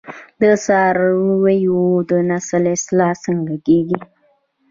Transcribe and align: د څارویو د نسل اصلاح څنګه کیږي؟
د 0.39 0.43
څارویو 0.65 1.81
د 2.09 2.11
نسل 2.29 2.63
اصلاح 2.75 3.13
څنګه 3.25 3.55
کیږي؟ 3.65 3.99